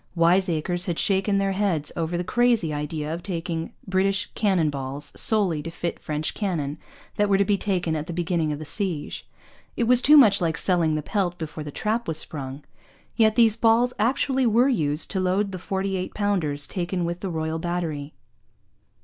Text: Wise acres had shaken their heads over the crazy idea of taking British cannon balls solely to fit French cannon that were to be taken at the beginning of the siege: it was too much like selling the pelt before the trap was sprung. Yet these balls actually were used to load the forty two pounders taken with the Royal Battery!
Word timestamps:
Wise 0.15 0.49
acres 0.49 0.87
had 0.87 0.97
shaken 0.97 1.37
their 1.37 1.51
heads 1.51 1.91
over 1.95 2.17
the 2.17 2.23
crazy 2.23 2.73
idea 2.73 3.13
of 3.13 3.21
taking 3.21 3.71
British 3.87 4.31
cannon 4.33 4.71
balls 4.71 5.13
solely 5.15 5.61
to 5.61 5.69
fit 5.69 5.99
French 5.99 6.33
cannon 6.33 6.79
that 7.17 7.29
were 7.29 7.37
to 7.37 7.45
be 7.45 7.55
taken 7.55 7.95
at 7.95 8.07
the 8.07 8.11
beginning 8.11 8.51
of 8.51 8.57
the 8.57 8.65
siege: 8.65 9.29
it 9.77 9.83
was 9.83 10.01
too 10.01 10.17
much 10.17 10.41
like 10.41 10.57
selling 10.57 10.95
the 10.95 11.03
pelt 11.03 11.37
before 11.37 11.63
the 11.63 11.69
trap 11.69 12.07
was 12.07 12.17
sprung. 12.17 12.63
Yet 13.15 13.35
these 13.35 13.55
balls 13.55 13.93
actually 13.99 14.47
were 14.47 14.69
used 14.69 15.11
to 15.11 15.19
load 15.19 15.51
the 15.51 15.59
forty 15.59 16.01
two 16.07 16.11
pounders 16.15 16.65
taken 16.65 17.05
with 17.05 17.19
the 17.19 17.29
Royal 17.29 17.59
Battery! 17.59 18.15